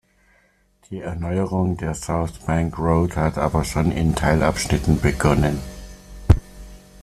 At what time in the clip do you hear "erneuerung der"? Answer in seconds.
0.99-1.93